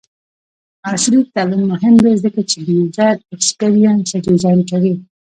عصري 0.91 1.19
تعلیم 1.35 1.61
مهم 1.71 1.93
دی 2.03 2.13
ځکه 2.23 2.41
چې 2.49 2.57
د 2.65 2.67
یوزر 2.77 3.13
ایکسپیرینس 3.31 4.09
ډیزاین 4.27 4.59
کوي. 4.69 4.93